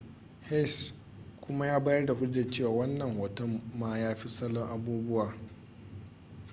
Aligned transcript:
hsieh 0.47 0.93
kuma 1.41 1.67
ya 1.67 1.79
bayar 1.79 2.05
da 2.05 2.13
hujjar 2.13 2.49
cewa 2.49 2.69
wannan 2.71 3.17
hoton 3.17 3.61
ma 3.79 3.97
ya 3.99 4.15
fi 4.15 4.29
salo 4.29 4.63
abubuwa 4.63 5.33